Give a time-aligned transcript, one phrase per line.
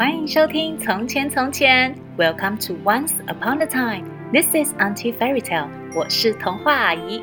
[0.00, 4.08] 欢迎收听《从前从前》，Welcome to Once Upon a Time。
[4.32, 5.68] This is Auntie Fairy Tale。
[5.94, 7.22] 我是童话阿姨。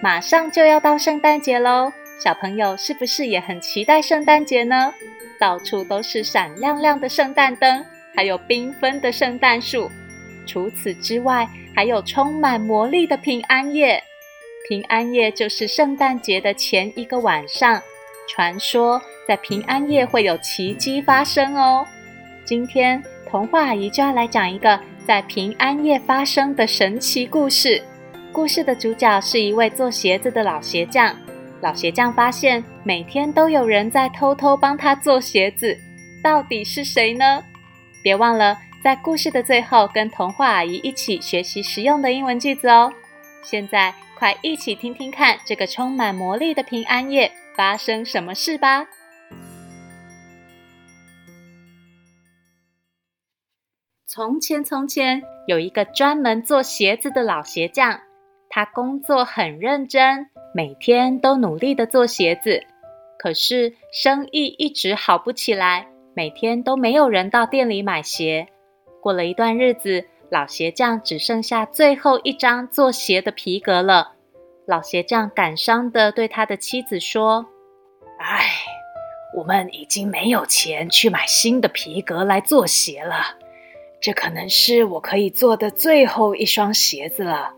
[0.00, 1.92] 马上就要到圣诞节喽，
[2.22, 4.94] 小朋友是不是也很期待圣诞节呢？
[5.40, 7.84] 到处都是闪亮亮的圣诞灯，
[8.14, 9.90] 还有缤纷的圣诞树。
[10.46, 14.02] 除此之外，还有充满魔力的平安夜。
[14.66, 17.78] 平安夜就是圣诞节的前一个晚上。
[18.26, 21.86] 传说在平安夜会有奇迹发生哦。
[22.46, 27.82] 今天童话阿姨就要来讲一个在平安夜发生的神奇故事。
[28.32, 31.14] 故事的主角是一位做鞋子的老鞋匠。
[31.60, 35.76] 老鞋匠发现每天都有人在偷偷帮他做鞋子，
[36.22, 37.44] 到底是谁呢？
[38.02, 38.56] 别忘了。
[38.86, 42.92] 在故事的最后，跟童话阿姨一起学习实用的英文句子哦。
[43.42, 48.86] 现在，快一起听听看，这个充满魔力的平安夜发生什么事吧。
[54.06, 58.02] 从前，从前有一个专门做鞋子的老鞋匠，
[58.48, 62.62] 他工作很认真，每天都努力的做鞋子。
[63.18, 68.46] 可是生意一直好不起来，每天都没有人到店里买鞋。
[69.06, 74.14] 过了一段日子，老鞋匠只剩下最后一张做鞋的皮革了。
[74.66, 77.46] 老鞋匠感伤地对他的妻子说
[78.18, 78.48] ：“唉，
[79.36, 83.36] 我们已经没有钱去买新的皮革来做鞋了。
[84.00, 87.54] 这可能是我可以做的最后一双鞋子了。”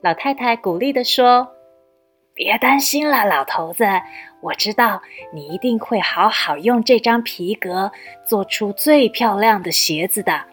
[0.00, 1.52] 老太太鼓励地说
[2.32, 3.84] ：“别担心了，老头子，
[4.40, 5.02] 我知道
[5.34, 7.92] 你一定会好好用这张皮革
[8.26, 10.44] 做出最漂亮的鞋子的。”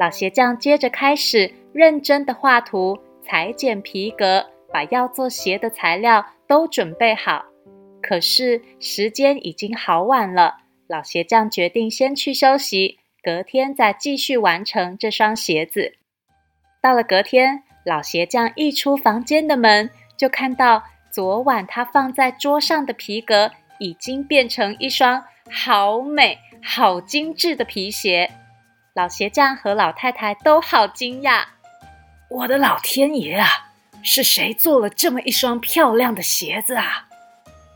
[0.00, 7.44] 老鞋匠接着开始认真的画图、裁剪皮革，把要做鞋的材料都准备好。
[8.00, 10.56] 可是时间已经好晚了，
[10.86, 15.92] 老鞋匠决定先去休息，隔天再继续完成这双鞋子。
[16.80, 28.30] 到了隔天，老鞋匠一出房间的门，就看到昨晚他放在桌上的皮革已经变成一双好美、好精致的皮鞋。
[28.92, 31.44] 老鞋匠和老太太都好惊讶！
[32.28, 33.70] 我的老天爷啊，
[34.02, 37.06] 是谁做了这么一双漂亮的鞋子啊？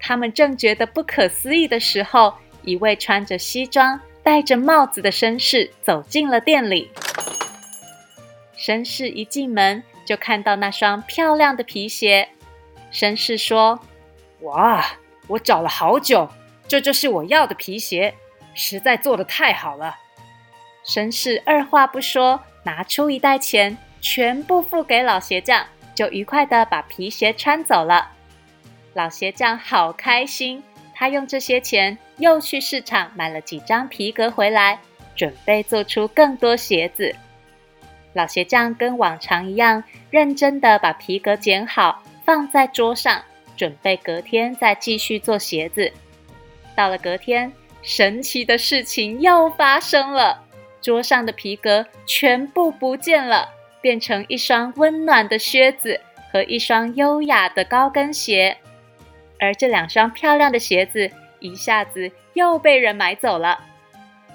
[0.00, 6.90] 他们正觉得不可思议的时候，一位穿着西装、戴着帽子的绅士走进了店里。
[8.58, 12.28] 绅士一进门就看到那双漂亮的皮鞋。
[12.92, 13.78] 绅士说
[14.42, 14.84] ：“哇，
[15.28, 16.28] 我找了好久，
[16.66, 18.14] 这就是我要的皮鞋，
[18.52, 19.98] 实在做的太好了。”
[20.84, 28.10] 绅士二话不说，拿出一袋钱，全部付给老鞋匠，就愉快地把皮鞋穿走了。
[28.92, 30.62] 老鞋匠好开心，
[30.94, 34.78] 他用这些钱又去市场买了几张皮革回来，
[35.16, 37.16] 准备做出更多鞋子。
[38.12, 43.22] 老鞋匠跟往常一样，认真地把皮革剪好，放在桌上，
[43.56, 45.90] 准备隔天再继续做鞋子。
[46.76, 47.50] 到了隔天，
[47.82, 50.43] 神奇的事情又发生了。
[50.84, 53.48] 桌上的皮革全部不见了，
[53.80, 55.98] 变成一双温暖的靴子
[56.30, 58.58] 和一双优雅的高跟鞋。
[59.40, 63.58] 而这两双漂亮的鞋子一下子又被人买走了。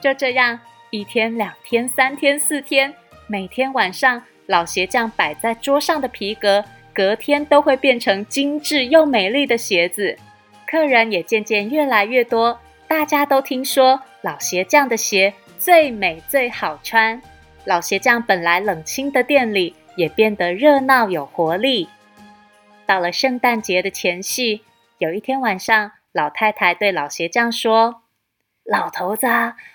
[0.02, 2.92] 就这样，一天、两天、三天、四天，
[3.28, 10.18] 每天晚上，老鞋匠摆在桌上的皮革，隔天都会变成精致又美丽的鞋子。
[10.66, 15.32] 客人也渐渐越来越多，大家都听说老鞋匠的鞋。
[15.60, 17.22] 最美最好穿，
[17.66, 21.90] 老鞋匠本来冷清的店里也变得热闹有活力。
[22.86, 24.64] 到了圣诞节的前夕，
[25.00, 28.04] 有一天晚上，老太太对老鞋匠说
[28.64, 29.28] ：“老头子，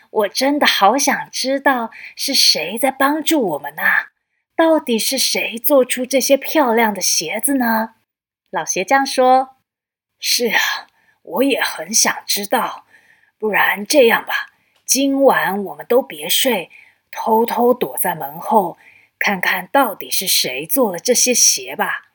[0.09, 4.13] 我真的好想知道是谁在帮助我们啊？
[4.57, 7.91] 到底是谁做出这些漂亮的鞋子呢？”
[8.51, 9.57] 老鞋匠说
[10.19, 10.89] ：“是啊，
[11.21, 12.87] 我也很想知道。
[13.39, 14.53] 不然这样吧。”
[14.85, 16.71] 今晚我们都别睡，
[17.11, 18.77] 偷偷躲在门后，
[19.19, 22.11] 看看到底是谁做了这些鞋吧。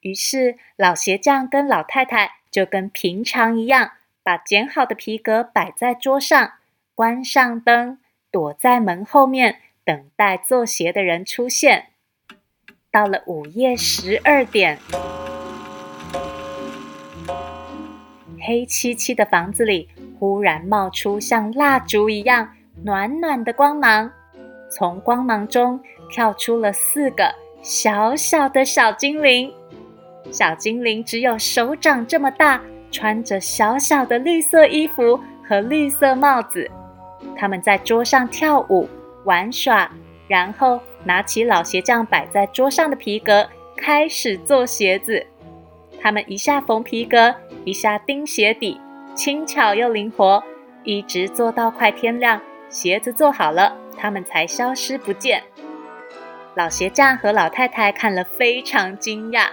[0.00, 3.92] 于是，老鞋匠跟老太太就跟平常一样，
[4.22, 6.52] 把剪好的皮革摆在桌上，
[6.94, 7.98] 关上灯，
[8.30, 11.88] 躲在门后面，等待做鞋的人出现。
[12.92, 14.78] 到了午夜十二点，
[18.40, 19.88] 黑漆漆的房子里。
[20.18, 22.48] 忽然冒出像蜡烛一样
[22.82, 24.10] 暖暖的光芒，
[24.70, 25.80] 从光芒中
[26.10, 27.32] 跳出了四个
[27.62, 29.52] 小小的小精灵。
[30.30, 32.60] 小精灵只有手掌这么大，
[32.90, 36.68] 穿着小小的绿色衣服和绿色帽子。
[37.36, 38.88] 他们在桌上跳舞、
[39.24, 39.90] 玩耍，
[40.26, 45.24] 然后拿起老鞋匠摆在桌上的皮革，开始做鞋子。
[46.00, 47.34] 他们一下缝皮革，
[47.64, 48.80] 一下钉鞋底，
[49.16, 50.44] 轻巧又灵活，
[50.84, 55.42] 一直做到快天亮，鞋子做好了，他们才消失不见。
[56.54, 59.46] 老鞋匠和老太太看了非常惊讶。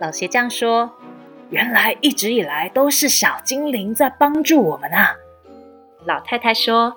[0.00, 0.90] 老鞋匠说
[1.50, 5.14] ：“原来一直以来都是小精灵在帮助我们啊！”
[6.04, 6.96] 老太太说：“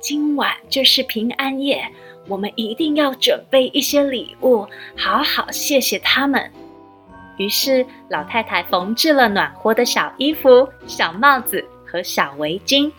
[0.00, 1.84] 今晚就是平安夜，
[2.28, 6.48] 我们一定要准备一些礼物，好好谢谢他们。”
[7.36, 12.90] 于是，老太太缝制了暖和的小衣服、小帽子和小围巾。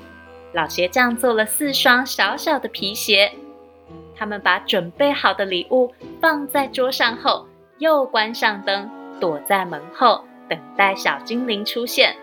[0.54, 3.32] 老鞋匠做了四双小小的皮鞋。
[4.16, 7.48] 他们把准备好的礼物放在桌上后，
[7.80, 8.90] 又关上灯。
[9.20, 12.16] 躲在门后等待小精灵出现。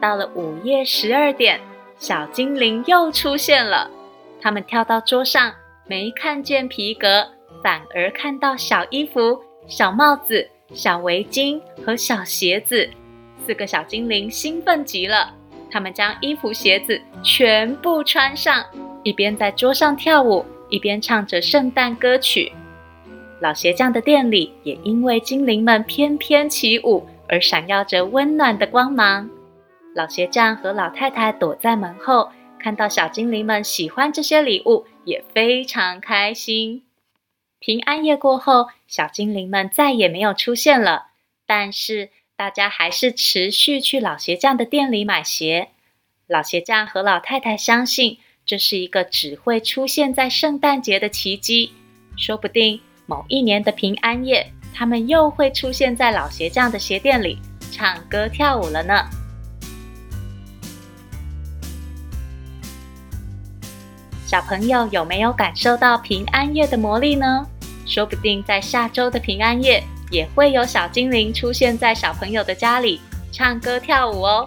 [0.00, 1.60] 到了午夜十二点，
[1.98, 3.90] 小精灵又出现了。
[4.40, 5.52] 他们跳到桌上，
[5.84, 7.26] 没看见皮革，
[7.60, 12.88] 反而看到小衣服、小帽子、小围巾和小鞋子。
[13.46, 15.32] 四个小精灵兴奋极了，
[15.70, 18.64] 他们将衣服、鞋子全部穿上，
[19.04, 22.50] 一边在桌上跳舞，一边唱着圣诞歌曲。
[23.40, 29.28] 老鞋匠的店里也因为精灵们翩翩起舞而闪耀着温暖的光芒。
[29.94, 36.85] 老鞋匠和老太太躲在门后，看到小精灵们喜欢这些礼物，也非常开心。
[37.58, 41.08] 平安夜过后，小精灵们再也没有出现了，
[41.46, 45.70] 但是大家还是持续去老鞋匠的店里买鞋。
[46.26, 51.72] 老鞋匠和老太太相信，这是一个只会出现在圣诞节的奇迹，
[52.16, 52.80] 说不定。
[53.06, 57.38] 某一年的平安夜，他们又会出现在老鞋匠的鞋店里，
[57.70, 59.08] 唱歌跳舞了呢。
[64.36, 67.46] 小朋友有没有感受到平安夜的魔力呢？
[67.86, 73.00] 说不定在下周的平安夜，也会有小精灵出现在小朋友的家里，
[73.32, 74.46] 唱歌跳舞哦。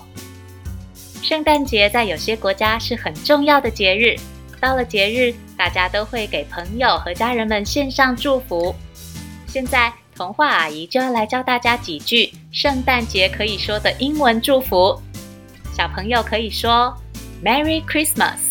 [1.23, 4.15] 圣诞节在有些国家是很重要的节日。
[4.59, 8.75] 到了节日，大家都会给朋友和家人们献上祝福。
[9.47, 15.01] 现在，童话阿姨就要来教大家几句圣诞节可以说的英文祝福。
[15.75, 16.95] 小朋友可以说
[17.43, 18.48] “Merry Christmas”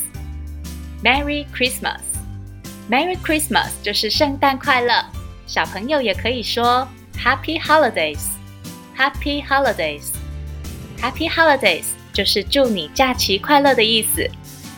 [1.04, 5.04] Christmas”，“Merry Christmas” 就是圣诞快乐。
[5.46, 6.88] 小朋友也可以说
[7.18, 14.30] “Happy Holidays”，“Happy Holidays”，“Happy Holidays” 就是祝你假期快乐的意思。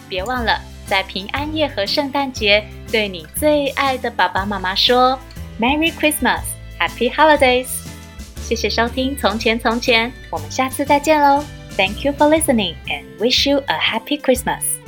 [0.10, 0.60] 别忘了。
[0.88, 5.19] 在平安夜和圣诞节，对你最爱的爸爸妈妈说
[5.60, 6.44] “Merry Christmas,
[6.80, 7.66] Happy Holidays”。
[8.44, 11.44] 谢谢收听《从前从前》，我们下次再见喽。
[11.75, 14.79] Thank you for listening and wish you a happy Christmas.